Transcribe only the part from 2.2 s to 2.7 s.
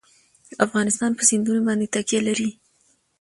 لري.